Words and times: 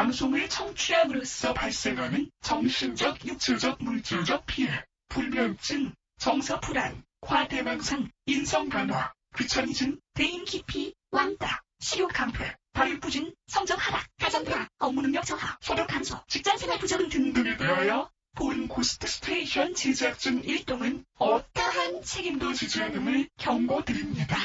방송을 0.00 0.48
청취함으로써 0.48 1.52
발생하는 1.52 2.30
정신적, 2.40 3.26
육체적, 3.26 3.84
물질적 3.84 4.46
피해, 4.46 4.82
불면증, 5.10 5.92
정서 6.16 6.58
불안, 6.58 7.04
과대망상, 7.20 8.10
인성 8.24 8.70
변화, 8.70 9.12
귀차니즘, 9.36 10.00
대인 10.14 10.46
기피, 10.46 10.94
왕따, 11.10 11.60
식욕 11.80 12.10
감퇴, 12.14 12.56
발육 12.72 13.02
부진, 13.02 13.34
성적 13.46 13.74
하락, 13.74 14.06
가정 14.18 14.42
불안, 14.44 14.66
업무 14.78 15.02
능력 15.02 15.26
저하, 15.26 15.58
소득 15.60 15.86
감소, 15.86 16.18
직장 16.28 16.56
생활 16.56 16.78
부정 16.78 17.06
등등에 17.10 17.58
대하여 17.58 18.10
본 18.36 18.68
고스트 18.68 19.06
스테이션 19.06 19.74
제작진 19.74 20.42
일동은 20.44 21.04
어떠한 21.18 22.00
책임도 22.04 22.54
지지 22.54 22.82
않음을 22.82 23.28
경고드립니다. 23.36 24.38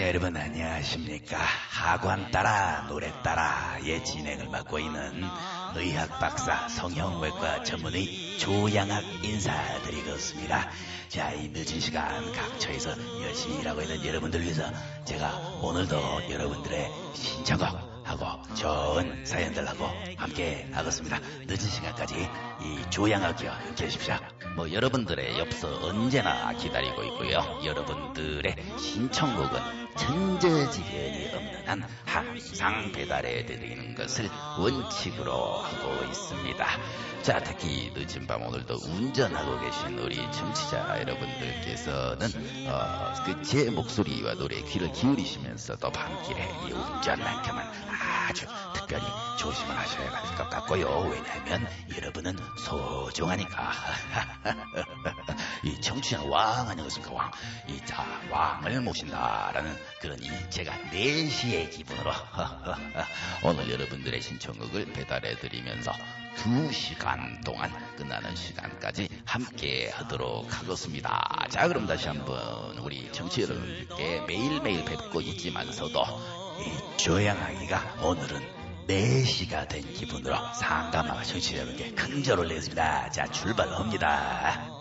청취자 0.00 0.08
여러분 0.08 0.36
안녕하십니까 0.36 1.36
하관 1.70 2.30
따라 2.30 2.86
노래 2.88 3.12
따라 3.22 3.78
의 3.84 4.02
진행을 4.04 4.48
맡고 4.48 4.78
있는 4.78 5.22
의학 5.76 6.18
박사 6.18 6.68
성형외과 6.68 7.62
전문의 7.62 8.38
조양학 8.38 9.04
인사드리겠습니다 9.22 10.70
자 11.10 11.32
이 11.34 11.48
늦은 11.48 11.80
시간 11.80 12.32
각처에서 12.32 12.90
열심히 13.22 13.58
일하고 13.58 13.82
있는 13.82 14.06
여러분들 14.06 14.42
위해서 14.42 14.62
제가 15.04 15.36
오늘도 15.60 16.30
여러분들의 16.30 16.88
신청곡 17.14 17.90
하고 18.04 18.54
좋은 18.54 19.24
사연들하고 19.24 19.88
함께 20.16 20.68
하겠습니다. 20.72 21.18
늦은 21.46 21.58
시간까지 21.58 22.14
이 22.62 22.90
조양하기와 22.90 23.54
함께 23.54 23.84
하십시오. 23.84 24.14
뭐 24.54 24.70
여러분들의 24.70 25.38
엽서 25.38 25.80
언제나 25.84 26.52
기다리고 26.52 27.02
있고요. 27.04 27.60
여러분들의 27.64 28.56
신청곡은 28.78 29.89
천재지변이 29.96 31.30
없는 31.34 31.64
한 31.66 31.82
항상 32.06 32.92
배달해 32.92 33.44
드리는 33.46 33.94
것을 33.94 34.28
원칙으로 34.58 35.58
하고 35.58 36.04
있습니다. 36.06 36.66
자, 37.22 37.38
특히 37.42 37.92
늦은 37.94 38.26
밤 38.26 38.42
오늘도 38.42 38.74
운전하고 38.82 39.60
계신 39.60 39.98
우리 39.98 40.16
청취자 40.32 41.00
여러분들께서는 41.00 42.28
어, 42.68 43.12
그제 43.24 43.70
목소리와 43.70 44.34
노래에 44.34 44.62
귀를 44.62 44.90
기울이시면서 44.92 45.76
또 45.76 45.90
밤길에 45.90 46.48
이 46.66 46.72
운전만큼은 46.72 47.62
아주 48.28 48.46
특별히 48.74 49.04
조심을 49.38 49.76
하셔야 49.76 50.10
할 50.10 50.30
것 50.40 50.48
같고요. 50.48 51.10
왜냐하면 51.10 51.66
여러분은 51.96 52.36
소중하니까. 52.64 53.72
이 55.64 55.78
청취자 55.80 56.24
왕 56.24 56.68
아니겠습니까? 56.70 57.12
왕. 57.12 57.30
이 57.68 57.78
자, 57.84 58.06
왕을 58.30 58.80
모신다라는 58.80 59.76
이 60.20 60.50
제가 60.50 60.72
4시의 60.92 61.70
기분으로 61.70 62.10
오늘 63.44 63.70
여러분들의 63.70 64.20
신청곡을 64.20 64.92
배달해 64.92 65.36
드리면서 65.36 65.92
2시간 66.36 67.44
동안 67.44 67.70
끝나는 67.96 68.34
시간까지 68.34 69.08
함께 69.24 69.90
하도록 69.90 70.46
하겠습니다. 70.48 71.46
자, 71.50 71.68
그럼 71.68 71.86
다시 71.86 72.08
한번 72.08 72.78
우리 72.78 73.10
청취자 73.12 73.52
여러분께 73.52 74.22
매일매일 74.26 74.84
뵙고 74.84 75.20
있지만서도 75.20 76.02
이 76.60 76.96
조양하기가 76.98 77.98
오늘은 78.02 78.60
4시가 78.88 79.68
된 79.68 79.82
기분으로 79.92 80.36
상담하고 80.54 81.22
청취자 81.22 81.58
여러분께 81.58 81.92
큰절을 81.92 82.48
내겠습니다. 82.48 83.10
자, 83.10 83.26
출발합니다. 83.26 84.80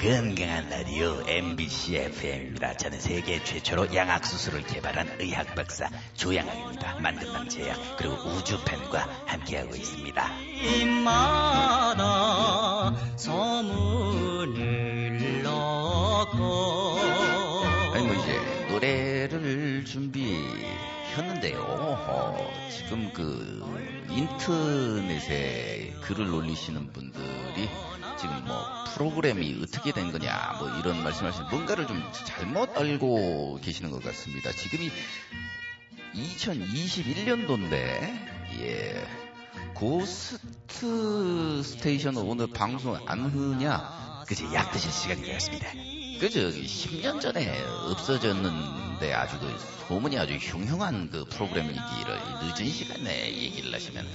건강한 0.00 0.68
라디오 0.70 1.22
MBC 1.28 1.96
FM입니다. 1.96 2.74
저는 2.78 2.98
세계 2.98 3.44
최초로 3.44 3.94
양악 3.94 4.24
수술을 4.24 4.62
개발한 4.62 5.16
의학 5.18 5.54
박사 5.54 5.90
조양학입니다. 6.14 7.00
만든 7.00 7.30
방 7.30 7.46
제약 7.46 7.98
그리고 7.98 8.14
우주팬과 8.14 9.26
함께하고 9.26 9.76
있습니다. 9.76 10.40
입마다 10.78 12.00
소문을 13.18 15.42
넣고 15.42 16.96
아니 17.92 18.06
뭐 18.06 18.14
이제 18.14 18.40
노래를 18.70 19.84
준비했는데요. 19.84 21.60
어, 21.60 22.50
지금 22.70 23.12
그 23.12 23.99
인터넷에 24.12 25.94
글을 26.02 26.32
올리시는 26.32 26.92
분들이 26.92 27.68
지금 28.18 28.44
뭐 28.44 28.84
프로그램이 28.94 29.60
어떻게 29.62 29.92
된 29.92 30.12
거냐 30.12 30.56
뭐 30.58 30.68
이런 30.78 31.02
말씀하시는 31.02 31.48
뭔가를 31.48 31.86
좀 31.86 32.02
잘못 32.24 32.76
알고 32.76 33.60
계시는 33.62 33.90
것 33.90 34.02
같습니다. 34.02 34.52
지금이 34.52 34.90
2021년도인데 36.14 37.72
예 38.60 39.06
고스트 39.74 41.62
스테이션 41.62 42.16
오늘 42.16 42.48
방송 42.48 42.98
안 43.06 43.20
하냐 43.20 44.24
이제 44.26 44.44
약 44.54 44.72
드실 44.72 44.90
시간이 44.90 45.22
되었습니다. 45.22 45.72
그저 46.20 46.50
10년 46.50 47.20
전에 47.20 47.62
없어졌는 47.90 48.89
데 49.00 49.14
아주 49.14 49.38
그 49.40 49.58
소문이 49.88 50.18
아주 50.18 50.34
흉흉한 50.34 51.10
그 51.10 51.24
프로그램이기를 51.24 51.80
이 51.82 52.44
늦은 52.44 52.70
시간에 52.70 53.28
얘기를 53.32 53.74
하시면 53.74 54.06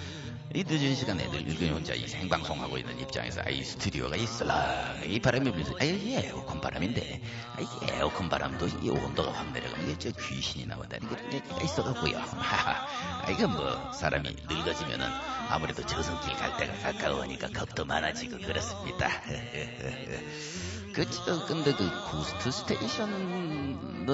이 0.53 0.63
늦은 0.65 0.95
시간에 0.95 1.27
늙은이 1.27 1.71
혼자 1.71 1.93
이 1.93 2.07
생방송하고 2.07 2.77
있는 2.77 2.97
입장에서 2.99 3.41
아이 3.45 3.63
스튜디오가 3.63 4.15
있을라. 4.15 4.95
이 5.05 5.19
바람이 5.19 5.51
불면서 5.51 5.73
아이 5.81 6.13
에어컨 6.13 6.61
바람인데. 6.61 7.21
아, 7.57 7.59
이게 7.59 7.93
에어컨 7.93 8.29
바람도 8.29 8.67
이 8.81 8.89
온도가 8.89 9.33
확 9.33 9.51
내려가면 9.51 9.99
저 9.99 10.11
귀신이 10.11 10.65
나온다는 10.65 11.09
그런 11.09 11.33
얘기가 11.33 11.61
있어갖고요. 11.61 12.17
아 12.17 13.29
이거 13.29 13.47
뭐 13.47 13.91
사람이 13.91 14.33
늙어지면은 14.47 15.07
아무래도 15.49 15.85
저승길 15.85 16.35
갈 16.35 16.55
때가 16.57 16.73
가까우니까 16.93 17.49
겁도 17.49 17.83
많아지고 17.83 18.37
그렇습니다 18.37 19.09
그 20.95 21.05
저 21.11 21.45
근데 21.45 21.73
그 21.75 21.89
고스트 22.09 22.49
스테이션은 22.51 24.07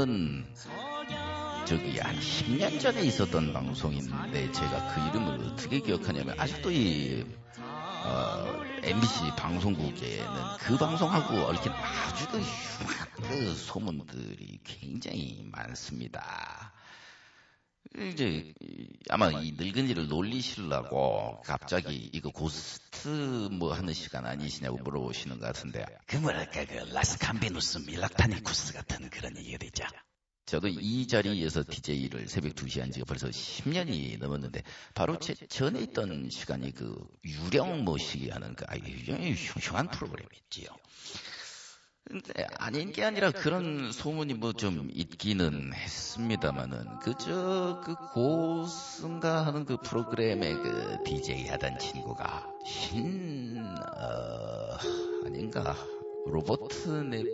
저기 1.64 2.00
한 2.00 2.20
10년 2.20 2.80
전에 2.82 3.04
있었던 3.04 3.54
방송인데 3.54 4.52
제가 4.52 4.88
그 4.96 5.00
이름을 5.10 5.46
어떻게 5.46 5.80
기억하냐면 5.80 6.40
아직도 6.40 6.72
이 6.72 7.24
어, 8.04 8.64
MBC 8.82 9.30
방송국에는 9.38 10.58
그 10.60 10.76
방송하고 10.76 11.36
얽힌 11.50 11.72
아주 11.72 12.28
그 12.32 12.40
흉한 12.40 13.08
그 13.30 13.54
소문들이 13.54 14.60
굉장히 14.64 15.48
많습니다. 15.52 16.74
이제 17.98 18.54
아마 19.10 19.30
이 19.32 19.52
늙은이를 19.52 20.08
놀리시려고 20.08 21.42
갑자기 21.44 22.10
이거 22.14 22.30
고스트 22.30 23.08
뭐 23.52 23.74
하는 23.74 23.94
시간 23.94 24.26
아니시냐고 24.26 24.78
물어보시는 24.78 25.40
것 25.40 25.46
같은데 25.48 25.86
그 26.06 26.18
뭐랄까 26.18 26.66
그 26.66 26.74
라스캄비누스 26.94 27.80
밀락타니쿠스 27.80 28.74
같은 28.74 29.10
그런 29.10 29.36
얘기가 29.38 29.58
되죠. 29.58 29.84
저도 30.46 30.68
이 30.68 31.08
자리에서 31.08 31.64
DJ를 31.68 32.28
새벽 32.28 32.56
2시 32.56 32.82
한 32.82 32.92
지가 32.92 33.06
벌써 33.06 33.28
10년이 33.28 34.20
넘었는데 34.20 34.64
바로 34.94 35.18
제 35.20 35.34
전에 35.34 35.82
있던 35.82 36.30
시간이 36.30 36.74
그 36.74 36.96
유령 37.24 37.86
모시기 37.86 38.30
하는 38.30 38.56
그 38.56 38.66
아주 38.68 38.84
흉흉한 38.84 39.92
프로그램이었지요. 39.92 40.68
근데 42.06 42.46
아닌 42.58 42.92
게 42.92 43.04
아니라 43.06 43.32
그런 43.32 43.92
소문이 43.92 44.34
뭐 44.34 44.52
좀 44.54 44.90
있기는 44.92 45.72
했습니다만은 45.74 47.00
그저 47.00 47.82
그 47.86 47.96
고승가 48.14 49.46
하는 49.46 49.66
그 49.66 49.78
프로그램의 49.78 50.54
그 50.56 50.98
DJ 51.06 51.48
하던 51.48 51.80
친구가 51.80 52.48
신 52.66 53.58
어, 53.58 54.78
아닌가 55.26 55.76
로버트 56.28 56.90
네빌 56.90 57.34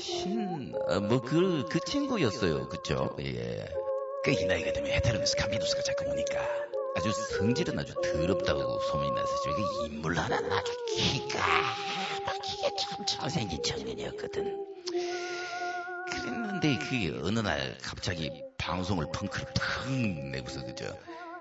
신뭐그그 0.00 1.64
그 1.70 1.80
친구였어요 1.80 2.68
그쵸 2.68 3.16
예. 3.20 3.66
그이 4.24 4.44
나이가 4.46 4.72
되면 4.72 4.90
헤테르미스 4.92 5.36
카비누스가 5.36 5.82
자꾸 5.82 6.04
오니까 6.10 6.38
아주 6.96 7.10
성질은 7.38 7.76
아주 7.78 7.92
더럽다고 7.94 8.78
소문이 8.80 9.10
났었죠. 9.10 9.50
그 9.56 9.86
인물 9.86 10.16
하나는 10.16 10.52
아주 10.52 10.72
기가 10.86 11.42
막히게 12.26 12.74
참 12.78 13.06
잘생긴 13.06 13.62
청년이었거든. 13.62 14.66
그랬는데 16.10 16.78
그게 16.78 17.10
어느 17.22 17.40
날 17.40 17.76
갑자기 17.82 18.30
방송을 18.58 19.06
펑크를 19.12 19.46
팍 19.54 19.90
내고서 19.90 20.64
그저 20.64 20.84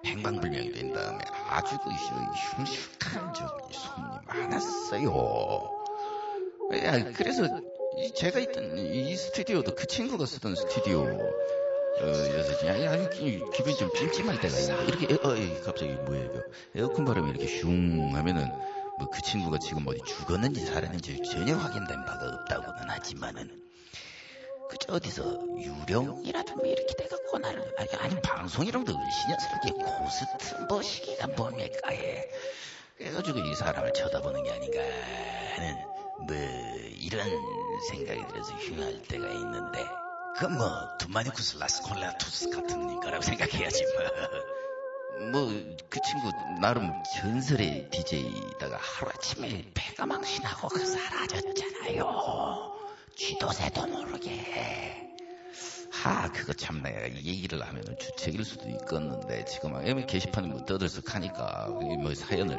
행방불명이 0.06 0.72
된 0.72 0.94
다음에 0.94 1.20
아주 1.50 1.78
그 1.84 1.90
흉측한 1.90 3.34
저기 3.34 3.74
소문이 3.74 4.18
많았어요. 4.26 5.70
야, 6.84 7.04
그래서 7.14 7.44
이 7.98 8.12
제가 8.14 8.40
있던 8.40 8.78
이 8.78 9.16
스튜디오도 9.16 9.76
그 9.76 9.86
친구가 9.86 10.26
쓰던 10.26 10.56
스튜디오 10.56 11.02
어, 11.02 12.06
여서 12.06 12.58
그냥 12.60 12.82
아주 12.88 13.10
기- 13.10 13.44
기분이 13.54 13.76
좀 13.76 13.94
찜찜할 13.94 14.40
때가 14.40 14.58
있는데 14.58 14.84
이렇게 14.86 15.14
에, 15.14 15.18
어, 15.24 15.36
에, 15.36 15.60
갑자기 15.60 15.92
뭐예요 15.92 16.42
에어컨 16.74 17.04
바람이 17.04 17.30
이렇게 17.32 17.46
슝 17.48 18.16
하면은 18.16 18.48
뭐 19.02 19.10
그 19.10 19.22
친구가 19.22 19.58
지금 19.58 19.88
어디 19.88 20.00
죽었는지 20.06 20.66
살았는지 20.66 21.24
전혀 21.24 21.56
확인된 21.56 22.06
바가 22.06 22.26
없다고는 22.28 22.90
하지만은 22.90 23.62
그저 24.70 24.94
어디서 24.94 25.24
유령이라도 25.58 26.56
뭐 26.56 26.66
이렇게 26.66 26.94
돼갖고 26.96 27.40
나를 27.40 27.74
아니, 27.78 27.90
아니 27.96 28.22
방송이랑도 28.22 28.94
을씨년스럽게 28.94 29.72
고스트 29.72 30.56
뭐 30.70 30.82
시기가 30.82 31.28
뭡니까 31.28 31.94
예. 31.94 32.30
그래가지고 32.98 33.40
이 33.40 33.56
사람을 33.56 33.92
쳐다보는 33.94 34.44
게 34.44 34.52
아닌가 34.52 34.80
하는 35.56 35.76
뭐 36.28 36.36
이런 37.00 37.28
생각이 37.90 38.28
들어서 38.28 38.54
흉할 38.54 39.02
때가 39.04 39.28
있는데 39.28 39.86
그뭐 40.38 40.98
두마니쿠스 41.00 41.58
라스콜라투스 41.58 42.52
같은 42.52 43.00
거라고 43.00 43.22
생각해야지 43.24 43.84
뭐. 43.86 44.61
뭐 45.32 45.82
그 45.92 46.00
친구 46.00 46.32
나름 46.62 46.90
전설의 47.18 47.90
DJ다가 47.92 48.78
하루아침에 48.78 49.66
배가 49.74 50.06
망신하고 50.06 50.70
그 50.70 50.86
사라졌잖아요. 50.86 52.72
쥐도 53.18 53.52
새도 53.52 53.88
모르게. 53.88 55.12
하 55.92 56.32
그거 56.32 56.54
참 56.54 56.82
내가 56.82 57.08
이 57.08 57.26
얘기를 57.26 57.62
하면은 57.62 57.98
주책일 58.00 58.46
수도 58.46 58.70
있겠는데 58.70 59.44
지금 59.44 59.86
애미 59.86 60.06
게시판에 60.06 60.48
뭐 60.48 60.64
떠들썩하니까 60.64 61.68
이뭐 61.82 62.16
사연을 62.16 62.58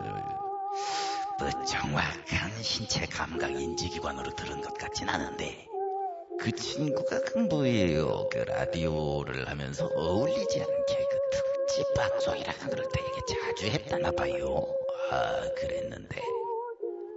뭐 1.38 1.64
정확한 1.64 2.62
신체 2.62 3.06
감각 3.06 3.50
인지기관으로 3.50 4.36
들은 4.36 4.60
것 4.60 4.74
같진 4.74 5.08
않은데 5.08 5.66
그 6.38 6.52
친구가 6.52 7.20
그 7.22 7.38
뭐예요 7.38 8.28
그 8.30 8.38
라디오를 8.38 9.48
하면서 9.48 9.86
어울리지 9.86 10.60
않게 10.60 11.01
집 11.82 11.94
방송이라는 11.94 12.60
걸 12.70 12.88
되게 12.92 13.10
자주 13.26 13.66
했다나 13.66 14.12
봐요. 14.12 14.64
아 15.10 15.40
그랬는데. 15.56 16.22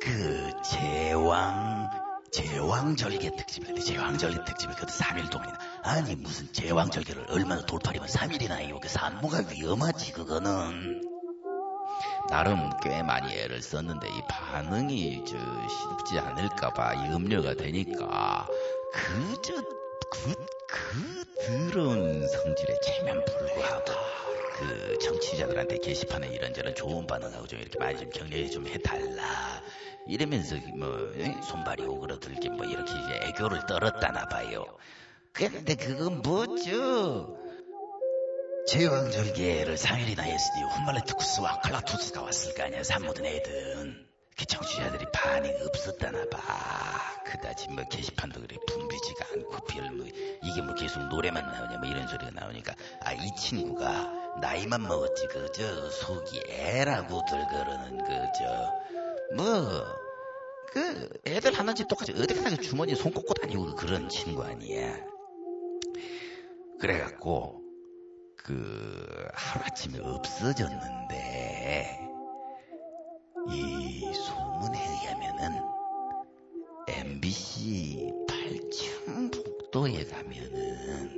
그 0.02 0.52
제왕 0.64 1.88
제왕절개 2.32 3.36
특집을 3.36 3.68
했는데 3.70 3.82
제왕절개 3.82 4.44
특집이 4.44 4.74
그것도 4.74 4.92
3일 4.92 5.30
동안이나. 5.30 5.60
아니 5.84 6.16
무슨 6.16 6.52
제왕절개를 6.52 7.28
얼마나 7.30 7.64
돌팔이면 7.64 8.08
3일이나 8.08 8.54
해요. 8.58 8.80
그 8.82 8.90
산모가 8.90 9.44
위험하지 9.52 10.14
그거는. 10.14 11.02
나름 12.30 12.72
꽤 12.82 13.04
많이 13.04 13.36
애를 13.36 13.62
썼는데 13.62 14.08
이 14.08 14.22
반응이 14.28 15.26
저 15.28 15.38
쉽지 15.38 16.18
않을까봐 16.18 17.12
염려가 17.12 17.54
되니까. 17.54 18.48
그저 18.92 19.62
그, 20.10 20.34
그 20.68 21.72
더러운 21.72 22.28
성질에 22.28 22.80
체면 22.84 23.24
불구하고 23.26 23.94
그 24.56 24.98
청취자들한테 25.00 25.80
게시판에 25.80 26.30
이런저런 26.30 26.74
좋은 26.76 27.06
반응하고 27.06 27.46
좀 27.46 27.60
이렇게 27.60 27.78
많이 27.78 28.00
좀 28.00 28.10
격려해 28.10 28.50
좀 28.50 28.66
해달라 28.66 29.62
이러면서 30.08 30.56
뭐 30.78 31.12
에? 31.18 31.36
손발이 31.42 31.84
오그러들게 31.84 32.50
뭐 32.50 32.66
이렇게 32.66 32.92
이제 32.92 33.20
애교를 33.28 33.66
떨었다나 33.66 34.28
봐요. 34.30 34.66
그런데 35.34 35.76
그건 35.76 36.22
뭐죠? 36.22 37.38
제왕절개를 38.68 39.76
3일이나 39.76 40.22
했으니 40.22 40.64
훔말레투쿠스와 40.76 41.60
칼라투스가 41.60 42.22
왔을 42.22 42.56
거 42.56 42.64
아니야 42.64 42.82
산모든 42.82 43.26
애든 43.26 44.08
그 44.38 44.46
청취자들이 44.46 45.06
반응이 45.14 45.54
없었다나 45.68 46.30
봐 46.30 46.40
그다지 47.26 47.68
뭐 47.70 47.84
게시판도 47.90 48.42
그래 48.42 48.58
붐비지가 48.68 49.26
않고 49.34 49.66
별뭐 49.66 50.08
이게 50.56 50.62
뭐 50.62 50.74
계속 50.74 51.06
노래만 51.08 51.46
나오냐 51.46 51.78
뭐 51.80 51.90
이런 51.90 52.08
소리가 52.08 52.32
나오니까 52.32 52.74
아 53.02 53.14
이 53.14 53.36
친구가 53.36 54.40
나이만 54.42 54.84
먹었지 54.84 55.28
그 55.28 55.52
저 55.52 55.90
속이 55.90 56.44
애라고들 56.50 57.48
그러는 57.48 57.98
그저 57.98 58.74
뭐 59.36 60.06
그 60.76 61.08
애들 61.26 61.54
하는 61.54 61.74
집 61.74 61.88
똑같이 61.88 62.12
어디 62.12 62.34
가나 62.34 62.50
그 62.50 62.58
주머니에 62.58 62.96
손 62.96 63.14
꽂고 63.14 63.34
다니고 63.36 63.76
그런 63.76 64.10
친구 64.10 64.44
아니야. 64.44 64.94
그래갖고 66.82 67.62
그 68.36 69.26
하루아침에 69.34 70.00
없어졌는데 70.00 72.00
이 73.52 74.14
소문에 74.14 74.78
의하면은 74.78 75.62
MBC 76.90 78.12
8층 78.12 78.25
복도에 79.86 80.04
가면은 80.06 81.16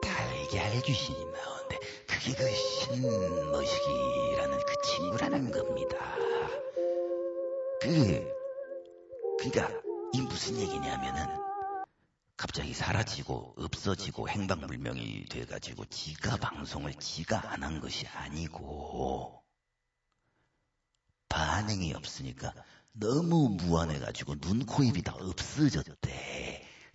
달걀 0.00 0.80
귀신이 0.82 1.18
나오는데 1.18 1.78
그게 2.06 2.32
그 2.34 2.48
신머시기라는 2.94 4.58
그 4.58 4.74
친구라는 4.86 5.50
겁니다. 5.50 6.16
그 7.82 8.32
그니까 9.40 9.68
이 10.12 10.20
무슨 10.22 10.56
얘기냐면은 10.60 11.26
갑자기 12.36 12.72
사라지고 12.72 13.54
없어지고 13.58 14.28
행방불명이 14.28 15.26
돼가지고 15.26 15.86
지가 15.86 16.36
방송을 16.36 16.94
지가 16.94 17.50
안 17.52 17.64
한 17.64 17.80
것이 17.80 18.06
아니고 18.06 19.42
반응이 21.28 21.94
없으니까 21.94 22.54
너무 22.92 23.48
무안해가지고 23.48 24.36
눈, 24.36 24.64
코, 24.66 24.84
입이 24.84 25.02
다 25.02 25.16
없어졌대. 25.18 26.43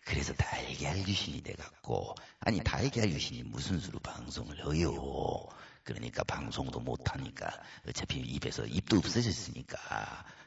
그래서 0.10 0.34
달걀 0.34 1.04
귀신이 1.04 1.42
돼갖고 1.44 2.16
아니 2.40 2.64
달걀 2.64 3.08
귀신이 3.10 3.44
무슨 3.44 3.80
수로 3.80 4.00
방송을 4.00 4.74
해요. 4.74 5.46
그러니까 5.84 6.24
방송도 6.24 6.80
못하니까 6.80 7.48
어차피 7.88 8.18
입에서 8.20 8.66
입도 8.66 8.98
없어졌으니까 8.98 9.78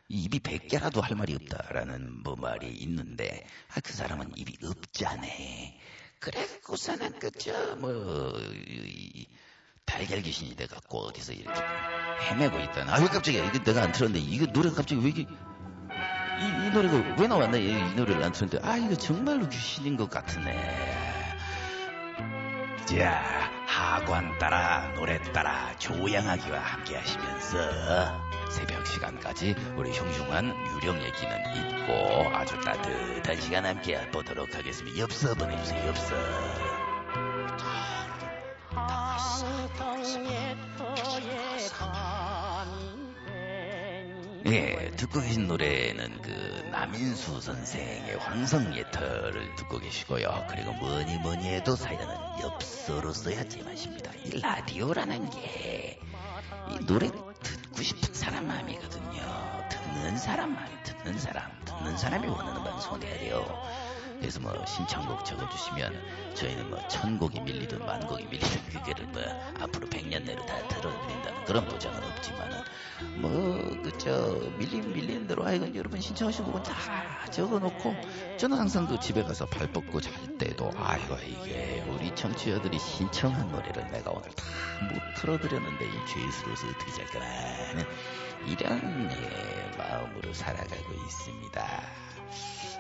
이 0.09 0.25
입이 0.25 0.41
100개라도 0.41 1.01
할 1.01 1.17
말이 1.17 1.35
없다라는 1.37 2.23
뭐 2.25 2.35
말이 2.35 2.73
있는데 2.73 3.47
아 3.69 3.81
그 3.81 3.93
사람은 3.93 4.33
입이 4.37 4.59
없잖아. 4.65 5.23
그래갖고서는 6.19 7.21
그저 7.21 7.77
뭐 7.77 8.33
이- 8.67 9.27
달걀 9.85 10.23
귀신이 10.23 10.57
돼갖고 10.57 10.99
어디서 11.07 11.33
이렇게 11.35 11.61
헤매고 12.31 12.59
있다. 12.59 12.85
아왜 12.95 13.07
갑자기 13.07 13.39
이거 13.39 13.59
내가 13.63 13.83
안 13.83 13.93
틀었는데 13.93 14.25
이거 14.27 14.47
노래가 14.47 14.77
갑자기 14.77 15.01
왜 15.05 15.11
이게 15.11 15.27
이, 16.43 16.67
이 16.67 16.71
노래가 16.71 17.17
왜 17.19 17.27
나왔나 17.27 17.57
이, 17.57 17.71
이 17.71 17.95
노래를 17.95 18.23
안 18.23 18.33
틀었는데 18.33 18.67
아 18.67 18.77
이거 18.77 18.95
정말로 18.97 19.49
귀신인 19.49 19.97
것 19.97 20.11
같으네. 20.11 21.33
자 22.87 23.23
하관 23.67 24.39
따라 24.39 24.93
노래 24.95 25.21
따라 25.33 25.73
조양하기와 25.79 26.59
함께 26.59 26.97
하시면서 26.97 28.21
새벽 28.51 28.87
시간까지 28.87 29.55
우리 29.77 29.91
흉흉한 29.93 30.55
유령 30.75 31.03
얘기는 31.03 31.57
잊고 31.57 32.29
아주 32.35 32.61
따뜻한 32.61 33.41
시간 33.41 33.65
함께 33.65 33.99
보도록 34.11 34.55
하겠습니다. 34.55 34.99
엽서 34.99 35.35
보내주세요. 35.35 35.89
엽서. 35.89 36.15
예, 44.47 44.91
듣고 44.97 45.21
계신 45.21 45.47
노래는 45.47 46.21
그 46.23 46.69
남인수 46.71 47.41
선생의 47.41 48.17
황성예터를 48.17 49.55
듣고 49.57 49.79
계시고요. 49.79 50.47
그리고 50.51 50.73
뭐니 50.73 51.19
뭐니 51.19 51.47
해도 51.49 51.77
사연은 51.77 52.15
엽서로 52.43 53.13
써야 53.13 53.45
제맛입니다. 53.45 54.13
이 54.25 54.41
라디오라는 54.41 55.31
게 55.31 55.99
이 56.71 56.87
노래 56.87 57.09
듣고 57.09 57.83
싶은 57.83 58.15
사람 58.15 58.47
마음이거든요. 58.47 59.21
듣는 59.69 60.17
사람 60.17 60.55
마음, 60.55 60.67
듣는 60.85 61.19
사람, 61.19 61.51
듣는 61.65 61.97
사람이 61.97 62.29
원하는 62.29 62.63
방송이 62.63 63.01
돼야 63.01 63.19
돼요. 63.19 63.63
그래서 64.23 64.39
뭐 64.39 64.55
신청곡 64.65 65.25
적어주시면 65.25 66.01
저희는 66.35 66.71
뭐 66.71 66.79
천곡이 66.87 67.41
밀리든 67.41 67.85
만곡이 67.85 68.27
밀리든 68.27 68.67
그거를 68.73 69.07
뭐 69.09 69.21
앞으로 69.61 69.89
백년 69.89 70.25
내로 70.25 70.47
다 70.47 70.57
들어드린다는 70.69 71.45
그런 71.45 71.67
보장은 71.67 72.03
없지만은 72.05 72.63
뭐 73.21 73.83
그저 73.83 74.39
밀린 74.59 74.93
밀린 74.93 75.27
대로 75.27 75.45
하여간 75.45 75.75
여러분 75.75 76.01
신청하신 76.01 76.45
곡은 76.45 76.63
다 76.63 77.29
적어놓고 77.31 77.97
저는 78.39 78.57
항상 78.57 78.87
그 78.87 78.99
집에 79.01 79.25
가서 79.25 79.45
발 79.47 79.67
뻗고 79.73 80.01
잘 80.01 80.39
때도 80.39 80.71
아이고 80.77 81.17
이게 81.27 81.85
우리 81.89 82.15
청취자들이 82.15 82.79
신청한 82.79 83.51
노래를 83.51 83.91
내가 83.91 84.13
오늘 84.13 84.31
다 84.31 84.45
못 84.83 85.01
틀어드렸는데 85.15 85.85
이 85.87 86.07
죄수로서 86.07 86.67
어떻게 86.69 86.93
잘 86.93 87.07
거나 87.07 87.25
하는 87.69 87.85
이런 88.47 89.11
예, 89.13 89.77
마음으로 89.77 90.33
살아가고 90.35 90.93
있습니다. 91.07 91.83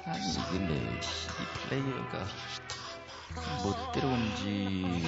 아니 0.04 0.34
근데 0.50 1.00
CD 1.00 1.44
플레이어가 1.68 2.26
멋대로 3.64 4.08
움직이네. 4.08 5.02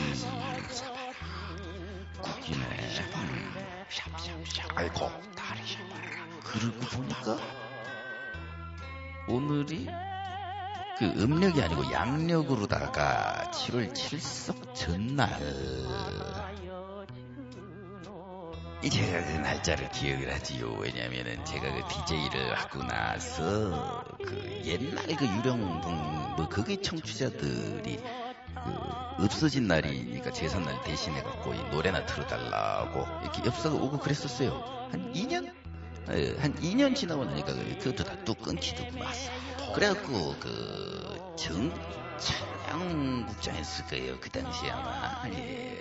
음. 3.16 3.54
아이고 4.76 5.10
그러고 6.44 6.78
보니까 6.80 7.38
오늘이 9.28 9.86
그 10.98 11.04
음력이 11.04 11.60
아니고 11.62 11.92
양력으로다가 11.92 13.50
7월 13.52 13.92
7석 13.92 14.74
전날 14.74 15.40
제가 18.90 19.24
그 19.24 19.32
날짜를 19.38 19.88
기억을 19.90 20.32
하지요. 20.32 20.72
왜냐면은 20.74 21.42
제가 21.44 21.72
그 21.72 21.88
DJ를 21.88 22.54
하고 22.54 22.82
나서 22.82 24.04
그 24.24 24.62
옛날에 24.64 25.14
그 25.14 25.24
유령분 25.26 26.36
뭐 26.36 26.48
그게 26.48 26.80
청취자들이 26.80 27.98
그 28.54 29.24
없어진 29.24 29.66
날이니까 29.66 30.32
제삿날 30.32 30.82
대신해 30.82 31.22
갖고 31.22 31.54
이 31.54 31.58
노래나 31.70 32.04
틀어달라고 32.06 33.06
이렇게 33.22 33.44
엽서가 33.44 33.76
오고 33.76 33.98
그랬었어요. 33.98 34.88
한 34.90 35.12
2년? 35.12 35.63
예, 36.12 36.36
한 36.38 36.54
2년 36.60 36.94
지나고 36.94 37.24
나니까 37.24 37.52
그- 37.54 37.78
그것도 37.78 38.04
다 38.04 38.14
또 38.24 38.34
끊기더구만. 38.34 39.12
그래갖고 39.74 40.36
그 40.40 41.34
정, 41.36 41.72
찬양국장했을 42.18 43.86
거예요. 43.86 44.18
그 44.20 44.30
당시에 44.30 44.70
아마. 44.70 45.22
예. 45.34 45.80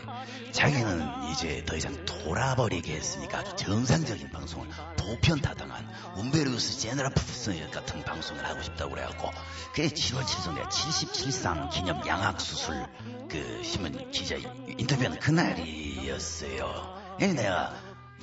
자기는 0.51 1.29
이제 1.31 1.63
더 1.65 1.75
이상 1.75 2.05
돌아버리게 2.05 2.93
했으니까 2.95 3.39
아주 3.39 3.55
정상적인 3.55 4.29
방송을 4.31 4.67
보편타당한 4.97 5.87
움베르스 6.17 6.79
제너라프스 6.79 7.69
같은 7.71 8.03
방송을 8.03 8.43
하고 8.45 8.61
싶다고 8.61 8.91
그래갖고 8.91 9.29
그래 9.73 9.87
7월 9.87 10.23
7일 10.23 10.55
내가 10.55 10.69
77상 10.69 11.69
기념 11.71 12.05
양악수술 12.07 12.85
그 13.29 13.61
신문 13.63 14.11
기자 14.11 14.35
인터뷰하는 14.67 15.19
그날이었어요. 15.19 17.17
예, 17.21 17.27
내가 17.27 17.75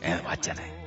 예, 0.02 0.12
왔잖아요. 0.24 0.79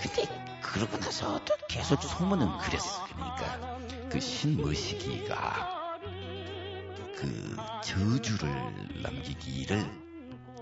근데 0.00 0.60
그러고 0.62 0.98
나서 0.98 1.38
또 1.44 1.54
계속 1.68 2.02
소문은 2.02 2.58
그랬어. 2.58 3.04
그러니까 3.06 3.78
그 4.08 4.18
신머시기가 4.20 5.98
그 7.16 7.56
저주를 7.84 9.02
남기기를 9.02 9.84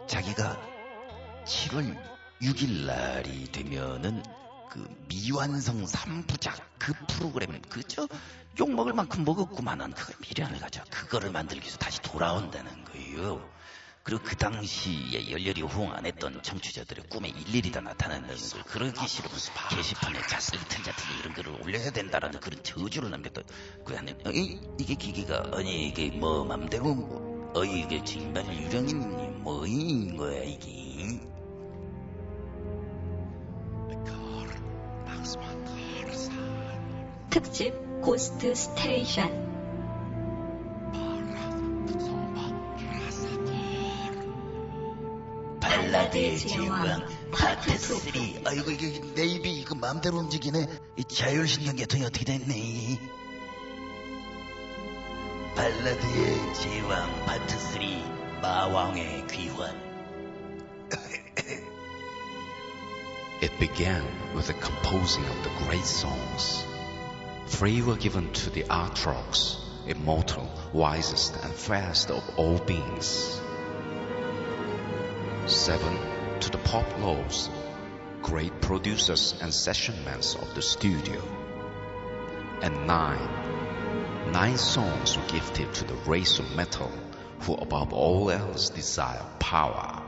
자기가 0.08 0.58
7월 1.44 1.96
6일 2.42 2.86
날이 2.86 3.50
되면은 3.52 4.22
그 4.70 4.86
미완성 5.08 5.84
3부작 5.84 6.60
그 6.78 6.92
프로그램 7.08 7.60
그저 7.68 8.08
욕 8.60 8.70
먹을 8.70 8.92
만큼 8.92 9.24
먹었구만은 9.24 9.92
그걸 9.92 10.16
미련을 10.20 10.58
가져 10.58 10.82
그거를 10.90 11.30
만들기 11.30 11.62
위해서 11.62 11.78
다시 11.78 12.02
돌아온다는 12.02 12.84
거예요. 12.84 13.57
그리고 14.08 14.22
그 14.24 14.36
당시에 14.36 15.30
열렬히 15.30 15.60
호응 15.60 15.92
안 15.92 16.06
했던 16.06 16.42
청취자들의 16.42 17.04
꿈에 17.10 17.28
일일이 17.28 17.70
다 17.70 17.82
나타나는 17.82 18.26
걸 18.26 18.38
그러기 18.64 19.06
싫으면 19.06 19.36
게시판에 19.68 20.18
자슬튼 20.26 20.82
자틀 20.82 21.04
이런 21.20 21.34
글을 21.34 21.60
올려야 21.62 21.90
된다라는 21.90 22.40
그런 22.40 22.62
저주를 22.62 23.10
남겼던 23.10 23.44
그 23.84 23.94
안에 23.94 24.16
어, 24.24 24.30
이, 24.30 24.58
이게 24.80 24.94
기계가 24.94 25.50
아니 25.52 25.88
이게 25.88 26.10
뭐 26.10 26.42
맘대로 26.42 26.94
뭐, 26.94 27.52
어 27.54 27.62
이게 27.66 28.02
정말 28.02 28.46
유령인 28.46 29.42
뭐인 29.42 30.16
거야 30.16 30.42
이게? 30.42 31.20
특집 37.28 37.74
고스트 38.00 38.54
스테이션 38.54 39.47
발라드의 45.87 46.37
제왕 46.39 47.07
파트 47.31 47.77
3 47.77 48.45
아이고 48.45 48.71
이게 48.71 48.99
네이비 49.15 49.61
이거 49.61 49.75
맘대로 49.75 50.17
움직이네 50.17 50.67
이 50.97 51.03
자율신경계통이 51.05 52.03
어떻게 52.03 52.25
됐네 52.25 52.99
발라드의 55.55 56.53
제왕 56.55 57.25
파트 57.25 57.57
3 57.57 58.41
마왕의 58.41 59.27
귀환 59.27 59.81
It 63.41 63.51
began 63.59 64.03
with 64.33 64.47
the 64.47 64.53
composing 64.53 65.25
of 65.25 65.43
the 65.43 65.49
great 65.65 65.83
songs. 65.83 66.63
Three 67.47 67.81
were 67.81 67.97
given 67.97 68.31
to 68.31 68.49
the 68.49 68.63
Artrox, 68.69 69.57
immortal, 69.85 70.47
wisest, 70.71 71.35
and 71.43 71.53
fairest 71.53 72.09
of 72.09 72.23
all 72.37 72.57
beings. 72.59 73.41
Seven 75.48 75.98
to 76.40 76.50
the 76.50 76.58
pop 76.58 76.98
lords, 76.98 77.48
great 78.20 78.60
producers 78.60 79.34
and 79.40 79.52
session 79.52 79.94
men 80.04 80.18
of 80.18 80.54
the 80.54 80.60
studio. 80.60 81.22
And 82.60 82.86
nine, 82.86 84.30
nine 84.30 84.58
songs 84.58 85.16
were 85.16 85.26
gifted 85.26 85.72
to 85.72 85.84
the 85.84 85.94
race 85.94 86.38
of 86.38 86.54
metal, 86.54 86.92
who 87.40 87.54
above 87.54 87.94
all 87.94 88.30
else 88.30 88.68
desire 88.68 89.24
power. 89.38 90.02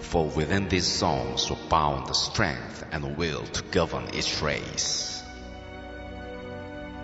For 0.00 0.24
within 0.28 0.70
these 0.70 0.86
songs 0.86 1.50
were 1.50 1.68
bound 1.68 2.06
the 2.06 2.14
strength 2.14 2.82
and 2.92 3.18
will 3.18 3.44
to 3.44 3.62
govern 3.64 4.08
each 4.14 4.40
race. 4.40 5.22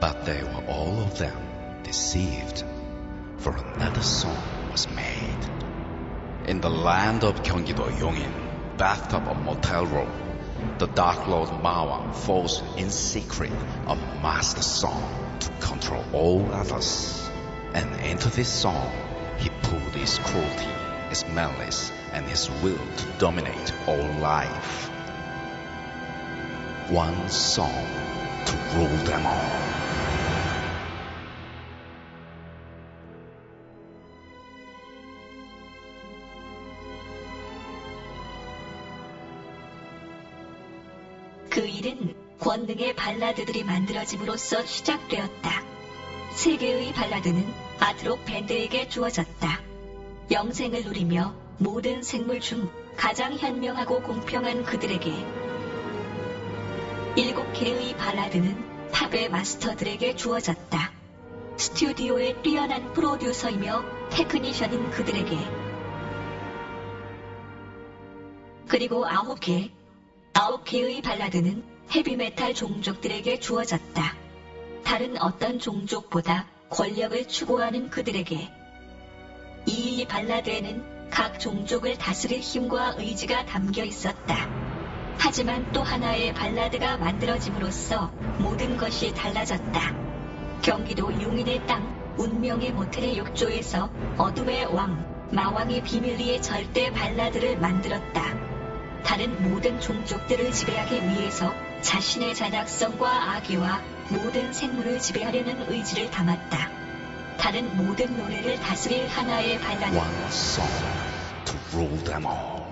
But 0.00 0.25
they 0.25 0.43
were 0.43 0.64
all 0.69 1.02
of 1.02 1.19
them 1.19 1.83
deceived, 1.83 2.64
for 3.37 3.54
another 3.54 4.02
song 4.02 4.43
was 4.73 4.88
made. 4.88 5.63
In 6.46 6.60
the 6.60 6.68
land 6.68 7.24
of 7.24 7.42
Gyeonggi-do 7.42 7.84
Yongin, 7.98 8.76
bathtub 8.76 9.26
of 9.28 9.42
motel 9.42 9.86
room, 9.86 10.12
the 10.76 10.86
Dark 10.86 11.26
Lord 11.26 11.48
Mawang 11.48 12.14
falls 12.14 12.62
in 12.76 12.90
secret 12.90 13.50
a 13.86 13.96
master 13.96 14.60
song 14.60 15.38
to 15.40 15.48
control 15.66 16.04
all 16.12 16.46
others. 16.52 17.30
And 17.72 17.98
into 18.04 18.28
this 18.28 18.52
song, 18.52 18.92
he 19.38 19.48
poured 19.62 19.94
his 19.94 20.18
cruelty, 20.18 20.68
his 21.08 21.26
malice, 21.28 21.90
and 22.12 22.26
his 22.26 22.50
will 22.62 22.76
to 22.76 23.06
dominate 23.18 23.72
all 23.86 24.12
life. 24.20 24.90
One 26.90 27.30
song 27.30 27.86
to 28.44 28.56
rule 28.76 29.04
them 29.04 29.24
all. 29.24 29.83
일은 42.64 42.66
권능의 42.66 42.97
발라드들이 42.97 43.62
만들어짐으로써 43.64 44.64
시작되었다. 44.64 45.62
세 46.33 46.56
개의 46.56 46.92
발라드는 46.92 47.44
아트록 47.78 48.25
밴드에게 48.25 48.88
주어졌다. 48.88 49.61
영생을 50.30 50.85
누리며 50.85 51.35
모든 51.59 52.02
생물 52.02 52.40
중 52.40 52.71
가장 52.97 53.37
현명하고 53.37 54.02
공평한 54.02 54.64
그들에게 54.64 55.12
일곱 57.16 57.52
개의 57.52 57.97
발라드는 57.97 58.90
팝의 58.90 59.28
마스터들에게 59.28 60.16
주어졌다. 60.16 60.92
스튜디오의 61.56 62.42
뛰어난 62.42 62.92
프로듀서이며 62.94 63.85
테크니션인 64.11 64.90
그들에게 64.90 65.38
그리고 68.68 69.06
아홉 69.06 69.38
개, 69.40 69.71
아홉 70.33 70.64
개의 70.64 71.00
발라드는 71.02 71.74
헤비메탈 71.90 72.54
종족들에게 72.54 73.38
주어졌다. 73.40 74.16
다른 74.84 75.20
어떤 75.20 75.58
종족보다 75.58 76.46
권력을 76.70 77.26
추구하는 77.28 77.90
그들에게. 77.90 78.50
이 79.66 80.06
발라드에는 80.06 81.10
각 81.10 81.38
종족을 81.38 81.96
다스릴 81.96 82.40
힘과 82.40 82.96
의지가 82.98 83.46
담겨 83.46 83.84
있었다. 83.84 84.48
하지만 85.18 85.70
또 85.72 85.82
하나의 85.82 86.34
발라드가 86.34 86.98
만들어짐으로써 86.98 88.12
모든 88.38 88.76
것이 88.76 89.14
달라졌다. 89.14 89.94
경기도 90.62 91.12
용인의 91.22 91.66
땅 91.66 92.14
운명의 92.18 92.72
모텔의 92.72 93.18
욕조에서 93.18 93.90
어둠의 94.18 94.66
왕 94.66 95.28
마왕의 95.32 95.82
비밀리에 95.82 96.40
절대 96.40 96.90
발라드를 96.90 97.58
만들었다. 97.58 98.22
다른 99.04 99.50
모든 99.50 99.80
종족들을 99.80 100.52
지배하기 100.52 100.94
위해서 101.02 101.52
자신의 101.84 102.34
잔악성과 102.34 103.34
악의와 103.34 103.80
모든 104.08 104.52
생물을 104.52 104.98
지배하려는 104.98 105.70
의지를 105.70 106.10
담았다. 106.10 106.70
다른 107.38 107.76
모든 107.76 108.16
노래를 108.16 108.58
다스릴 108.58 109.06
하나의 109.06 109.60
발라드. 109.60 109.96
One 109.96 110.26
song 110.28 110.72
to 111.44 111.56
rule 111.74 112.04
them 112.04 112.24
all. 112.24 112.64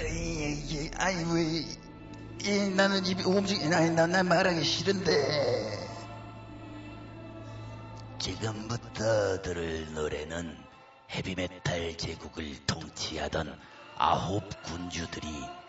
에이, 0.00 0.90
아이, 0.98 1.14
왜, 1.32 1.64
이, 2.42 2.68
나는 2.70 3.06
입이 3.06 3.22
움직이, 3.22 3.64
아니, 3.72 3.90
난, 3.90 4.10
난 4.10 4.26
말하기 4.26 4.64
싫은데. 4.64 5.88
지금부터 8.18 9.40
들을 9.40 9.94
노래는 9.94 10.56
헤비메탈 11.14 11.96
제국을 11.96 12.66
통치하던 12.66 13.56
아홉 13.96 14.42
군주들이 14.64 15.59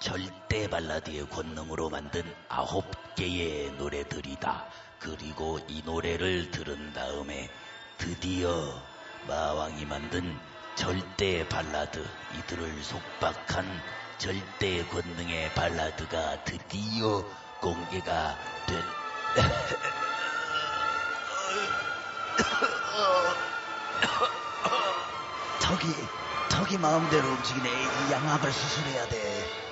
절대 0.00 0.68
발라드의 0.68 1.28
권능으로 1.28 1.90
만든 1.90 2.22
아홉 2.48 2.84
개의 3.16 3.72
노래들이다. 3.72 4.66
그리고 5.00 5.58
이 5.68 5.82
노래를 5.84 6.50
들은 6.52 6.92
다음에 6.92 7.50
드디어 7.96 8.80
마왕이 9.26 9.84
만든 9.86 10.38
절대 10.76 11.46
발라드, 11.48 12.04
이들을 12.38 12.82
속박한 12.82 13.66
절대 14.18 14.84
권능의 14.86 15.52
발라드가 15.54 16.44
드디어 16.44 17.24
공개가 17.60 18.36
된. 18.66 18.80
턱이, 25.60 25.92
턱이 26.50 26.78
마음대로 26.78 27.28
움직이네. 27.28 27.68
이 27.68 28.12
양압을 28.12 28.52
수술해야 28.52 29.08
돼. 29.08 29.67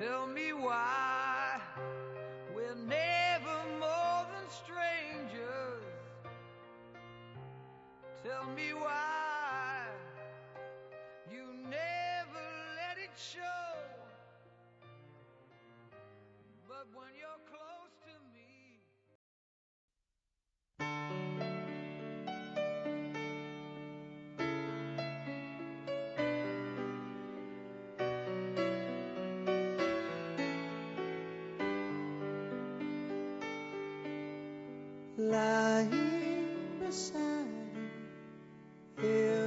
Tell 0.00 0.26
me 0.26 0.54
why 0.54 1.60
we're 2.54 2.74
never 2.74 3.56
more 3.78 4.24
than 4.32 4.48
strangers. 4.48 5.84
Tell 8.24 8.46
me 8.56 8.72
why 8.72 9.88
you 11.30 11.44
never 11.68 12.44
let 12.76 12.96
it 12.96 13.10
show. 13.14 13.76
But 16.66 16.86
when 16.94 17.12
lying 35.20 36.48
beside 36.80 37.44
you 39.02 39.39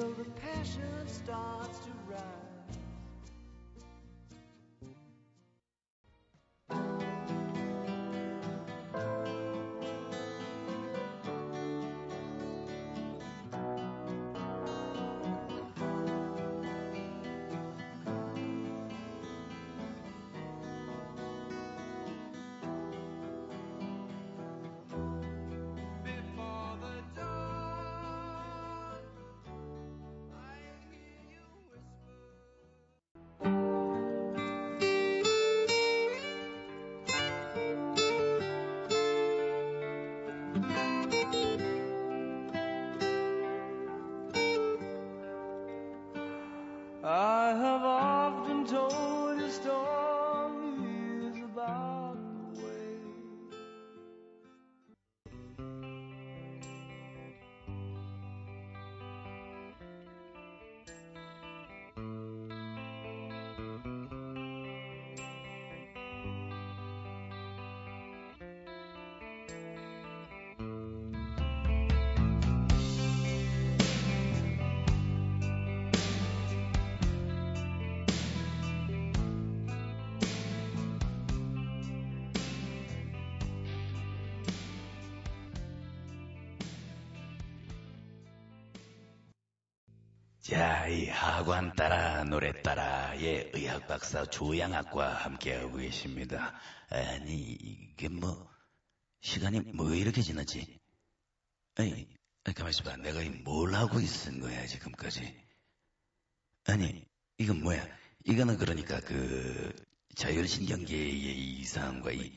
till 0.00 0.12
the 0.14 0.24
passion 0.40 1.06
starts 1.06 1.78
to 1.80 1.90
rise. 2.08 2.49
자, 90.40 90.88
이 90.88 91.06
하관 91.06 91.74
따라 91.74 92.24
노래 92.24 92.62
따라의 92.62 93.50
의학 93.52 93.86
박사 93.86 94.24
조양학과 94.24 95.12
함께하고 95.12 95.76
계십니다. 95.76 96.58
아니, 96.88 97.36
이게 97.36 98.08
뭐, 98.08 98.48
시간이 99.20 99.60
뭐왜 99.60 99.98
이렇게 99.98 100.22
지났지? 100.22 100.80
아니, 101.74 102.08
가만히 102.42 102.70
있어봐. 102.70 102.96
내가 102.96 103.20
이뭘 103.22 103.74
하고 103.74 104.00
있은 104.00 104.40
거야, 104.40 104.66
지금까지? 104.66 105.36
아니, 106.64 107.04
이건 107.36 107.62
뭐야? 107.62 107.86
이거는 108.24 108.56
그러니까 108.56 108.98
그, 109.00 109.74
자율신경계의 110.16 111.58
이상과 111.60 112.12
이, 112.12 112.32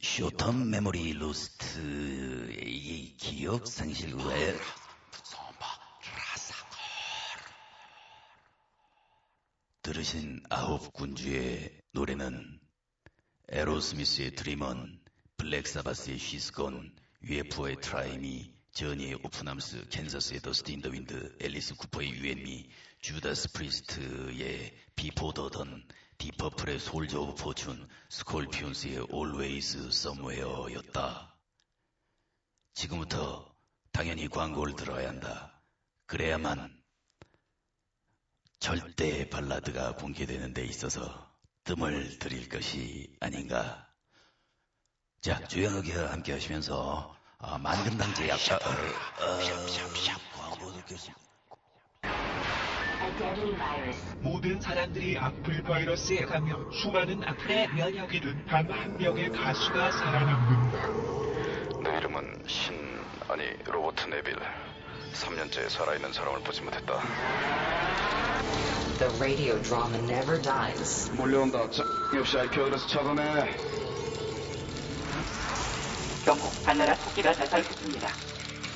쇼텀 0.00 0.68
메모리 0.68 1.12
로스트의 1.12 2.56
이 2.64 3.16
기억 3.18 3.66
상실과 3.66 4.34
들으신 9.88 10.42
아홉 10.50 10.92
군주의 10.92 11.80
노래는 11.92 12.60
에로스미스의 13.48 14.32
Dream 14.32 14.75
On, 14.75 15.00
블랙사바스의 15.38 16.18
She's 16.18 16.56
Gone, 16.56 16.94
UFO의 17.22 17.80
Try 17.80 18.16
Me, 18.16 18.52
저니의 18.72 19.14
Open 19.24 19.52
Arms, 19.52 19.88
캔자스의 19.88 20.40
Dust 20.40 20.72
in 20.72 20.79
the 20.79 20.90
Wind, 20.90 21.38
앨리스 21.40 21.74
쿠퍼의 21.76 22.10
You 22.10 22.29
and 22.29 22.49
Me, 22.49 22.68
주다스 23.00 23.52
프리스트의 23.52 24.76
Before 24.94 25.32
the 25.32 25.53
Dawn, 25.53 25.88
딥 26.18 26.34
퍼플의 26.34 26.80
Soldier 26.80 27.22
of 27.22 27.42
Fortune, 27.42 27.88
스콜피온스의 28.10 29.06
Always 29.08 29.90
Somewhere였다. 29.90 31.34
지금부터 32.74 33.56
당연히 33.92 34.28
광고를 34.28 34.76
들어야 34.76 35.08
한다. 35.08 35.62
그래야만 36.04 36.77
절대 38.60 39.28
발라드가 39.28 39.94
공개되는 39.96 40.52
데 40.52 40.64
있어서 40.64 41.26
뜸을 41.64 42.18
들일 42.18 42.48
것이 42.48 43.16
아닌가. 43.20 43.86
자, 45.20 45.42
조영혁이와 45.46 46.12
함께 46.12 46.32
하시면서 46.32 47.14
아, 47.38 47.56
만금당 47.58 48.12
제약 48.14 48.38
어, 48.50 48.56
어, 49.24 49.38
광고 50.36 50.72
듣겠습니다. 50.72 51.18
모든 54.20 54.60
사람들이 54.60 55.16
악플 55.18 55.62
바이러스에 55.62 56.24
감염, 56.26 56.70
수많은 56.72 57.22
악플의 57.24 57.68
면역이 57.74 58.20
된 58.20 58.44
단 58.46 58.70
한 58.70 58.96
명의 58.98 59.30
가수가 59.30 59.92
살아남는다. 59.92 60.88
내 61.82 61.98
이름은 61.98 62.44
신 62.48 62.98
아니 63.28 63.44
로버트 63.64 64.06
네빌. 64.08 64.36
3년째 65.18 65.68
살아있는 65.68 66.12
사람을 66.12 66.40
보지 66.40 66.62
못했다. 66.62 67.02
The 68.98 69.12
radio 69.18 69.60
drama 69.62 69.98
never 69.98 70.40
dies. 70.40 71.10
몰려온다. 71.12 71.70
자, 71.70 71.84
역시 72.16 72.38
아이피어에서 72.38 72.86
찾아내. 72.86 73.56
경고, 76.24 76.50
발나라 76.64 76.94
토끼가 76.96 77.32
나타났습니다. 77.32 78.08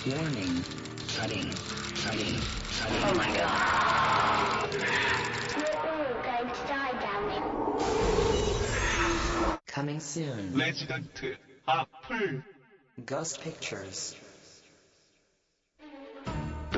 Warning. 0.07 0.65
Shutting. 1.09 1.53
Shutting. 1.97 2.41
Shutting. 2.71 3.05
Oh 3.05 3.15
my 3.15 3.29
god. 3.37 4.73
all 5.85 6.23
going 6.23 6.51
to 6.51 6.63
die 6.67 6.93
down 7.01 7.29
there. 7.29 7.47
Coming 9.67 10.01
soon. 10.01 10.55
레지던트, 10.55 11.37
악플. 11.67 12.43
Ghost 13.07 13.41
Pictures. 13.43 14.17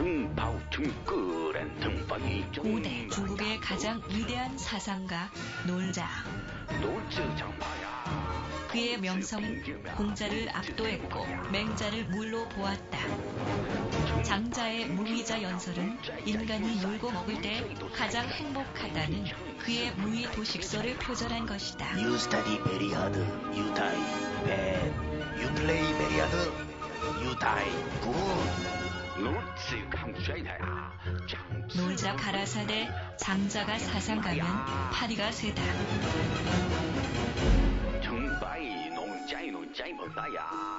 등바우 0.04 0.60
등끄렌 0.68 1.80
등바이 1.80 2.44
고대 2.60 3.08
중국의 3.08 3.58
가장 3.58 4.02
위대한 4.10 4.58
사상가 4.58 5.30
놀자. 5.66 6.06
그의 8.68 9.00
명성은 9.00 9.62
공자를 9.96 10.50
압도했고 10.50 11.24
맹자를 11.50 12.04
물로 12.08 12.46
보았다. 12.50 12.98
장자의 14.22 14.88
무의자 14.88 15.40
연설은 15.40 15.96
인간이 16.26 16.82
놀고 16.82 17.10
먹을 17.10 17.40
때 17.40 17.66
가장 17.96 18.28
행복하다는 18.28 19.24
그의 19.58 19.90
무의 19.94 20.30
도식설을 20.32 20.98
표절한 20.98 21.46
것이다. 21.46 21.96
You 21.96 22.16
study 22.16 22.62
very 22.62 22.90
hard, 22.90 23.18
you 23.56 23.72
die 23.74 24.44
bad. 24.44 24.92
You 25.40 25.48
play 25.54 25.82
very 25.94 26.20
hard, 26.20 26.52
you 27.22 27.34
die 27.38 27.70
good. 28.02 28.73
놀자 31.76 32.16
가라사대 32.16 32.88
장자가 33.16 33.78
사상 33.78 34.20
가면 34.20 34.44
파리가 34.92 35.30
세다. 35.30 35.62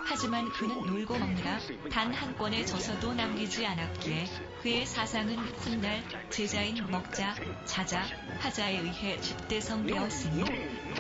하지만 0.08 0.50
그는 0.50 0.86
놀고 0.86 1.18
먹느라 1.18 1.60
단 1.92 2.14
한 2.14 2.36
권의 2.38 2.66
저서도 2.66 3.14
남기지 3.14 3.66
않았기에 3.66 4.26
그의 4.62 4.86
사상은 4.86 5.38
훗날 5.38 6.04
제자인 6.30 6.86
먹자, 6.90 7.36
자자, 7.66 8.04
하자에 8.40 8.80
의해 8.80 9.20
집대성되었으니 9.20 10.44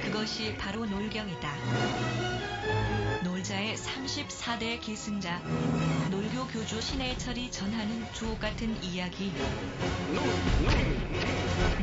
그것이 0.01 0.55
바로 0.57 0.85
놀경이다. 0.85 2.44
놀자의 3.45 3.75
34대 3.77 4.81
계승자, 4.81 5.37
놀교 6.09 6.47
교주 6.47 6.81
신해철이 6.81 7.51
전하는 7.51 8.11
주옥 8.13 8.39
같은 8.39 8.83
이야기. 8.83 9.31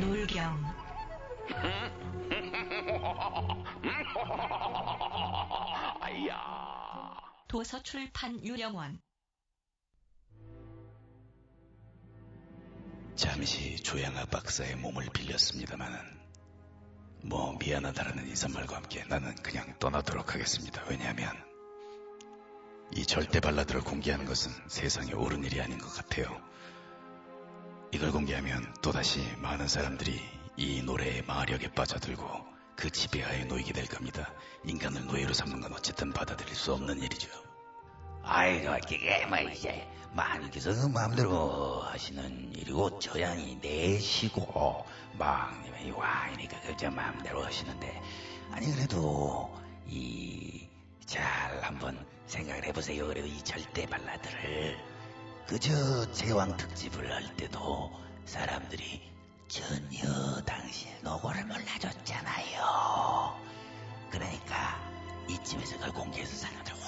놀경. 0.01 0.61
도서 7.47 7.81
출판 7.85 8.45
유령원. 8.45 9.01
잠시 13.15 13.77
조양아 13.77 14.25
박사의 14.25 14.75
몸을 14.77 15.07
빌렸습니다만은 15.13 16.23
뭐 17.25 17.57
미안하다라는 17.57 18.29
인사말과 18.31 18.77
함께 18.79 19.05
나는 19.05 19.37
그냥 19.37 19.79
떠나도록 19.79 20.35
하겠습니다. 20.35 20.83
왜냐하면 20.89 21.52
이 22.95 23.07
절대 23.07 23.41
발라드를 23.41 23.81
공개하는 23.81 24.27
것은 24.27 24.53
세상에 24.69 25.13
옳은 25.13 25.45
일이 25.45 25.61
아닌 25.61 25.79
것 25.79 25.89
같아요. 25.95 26.41
이걸 27.91 28.13
공개하면 28.13 28.75
또다시 28.83 29.21
많은 29.39 29.67
사람들이 29.67 30.21
이 30.57 30.83
노래의 30.83 31.23
마력에 31.27 31.73
빠져들고 31.73 32.25
그 32.77 32.91
지배하에 32.91 33.45
놓이게 33.45 33.73
될 33.73 33.87
겁니다. 33.87 34.33
인간을 34.65 35.07
노예로 35.07 35.33
삼는 35.33 35.61
건 35.61 35.73
어쨌든 35.73 36.13
받아들일 36.13 36.55
수 36.55 36.73
없는 36.75 37.03
일이죠. 37.03 37.29
아이고, 38.23 38.71
그게 38.87 39.27
뭐 39.27 39.39
이제 39.39 39.87
마님께서 40.13 40.75
그 40.75 40.87
마음대로 40.87 41.81
하시는 41.83 42.55
일이고 42.55 42.99
저양이 42.99 43.57
내시고 43.57 44.87
막님이 45.19 45.91
와이니까 45.93 46.61
그저 46.61 46.91
마음대로 46.91 47.45
하시는데 47.45 48.01
아니 48.53 48.73
그래도 48.75 49.59
이 49.89 50.73
잘 51.13 51.23
한번 51.63 51.99
생각을 52.33 52.65
해보세요. 52.65 53.07
그래도 53.07 53.27
이 53.27 53.43
절대 53.43 53.87
발라드를 53.87 54.79
그저 55.47 56.11
제왕 56.13 56.57
특집을 56.57 57.13
할 57.13 57.37
때도 57.37 57.93
사람들이 58.25 59.03
전혀 59.49 60.41
당신의 60.47 61.03
노고를 61.03 61.45
몰라줬잖아요. 61.45 63.37
그러니까 64.11 64.81
이쯤에서 65.29 65.77
그걸 65.77 65.93
공개해서 65.93 66.37
사람들 66.37 66.73
확 66.73 66.81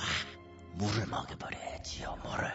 물을 0.76 1.06
먹여버려야지요, 1.06 2.16
물을. 2.22 2.50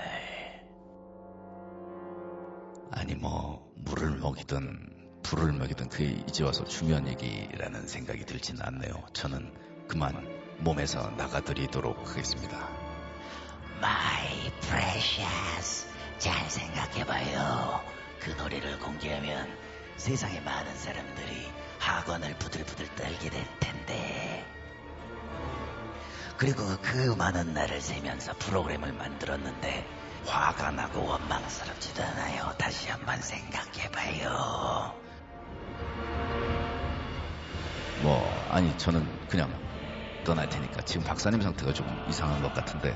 아니 2.92 3.14
뭐 3.14 3.72
물을 3.76 4.18
먹이든 4.18 5.22
불을 5.22 5.54
먹이든 5.54 5.90
그게 5.90 6.06
이제 6.28 6.44
와서 6.44 6.64
중요한 6.66 7.08
얘기라는 7.08 7.88
생각이 7.88 8.26
들지는 8.26 8.64
않네요. 8.64 9.06
저는 9.14 9.54
그만 9.88 10.28
몸에서 10.58 11.10
나가드리도록 11.12 12.10
하겠습니다. 12.10 12.79
My 13.80 14.52
precious. 14.62 15.88
잘 16.18 16.50
생각해봐요. 16.50 17.82
그 18.20 18.32
노래를 18.32 18.78
공개하면 18.80 19.48
세상에 19.96 20.42
많은 20.42 20.76
사람들이 20.76 21.50
학원을 21.80 22.38
부들부들 22.40 22.88
떨게 22.96 23.30
될 23.30 23.46
텐데. 23.60 24.46
그리고 26.38 26.64
그 26.82 27.16
많은 27.18 27.54
날을 27.54 27.80
세면서 27.82 28.34
프로그램을 28.40 28.94
만들었는데 28.94 29.86
화가 30.26 30.72
나고 30.72 31.06
원망스럽지도 31.06 32.04
않아요. 32.04 32.54
다시 32.58 32.90
한번 32.90 33.22
생각해봐요. 33.22 34.94
뭐 38.02 38.48
아니 38.50 38.78
저는 38.78 39.06
그냥 39.28 39.54
떠날 40.24 40.48
테니까 40.50 40.82
지금 40.82 41.04
박사님 41.04 41.42
상태가 41.42 41.74
조금 41.74 41.94
이상한 42.10 42.42
것 42.42 42.54
같은데 42.54 42.96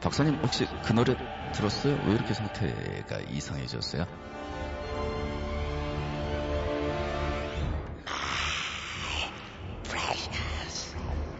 박사님 0.00 0.34
혹시 0.42 0.66
그 0.82 0.92
노래 0.92 1.14
들었어요? 1.52 1.98
왜 2.06 2.14
이렇게 2.14 2.32
상태가 2.32 3.20
이상해졌어요? 3.28 4.06
아, 8.06 8.12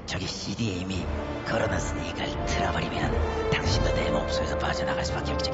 저기 0.05 0.27
CD에 0.27 0.75
이미 0.75 1.07
걸어놨으니 1.47 2.11
이걸 2.11 2.47
틀어버리면 2.47 3.51
당신도 3.51 3.95
내 3.95 4.11
몸속에서 4.11 4.59
빠져나갈 4.59 5.05
수밖에 5.05 5.33
없지. 5.33 5.51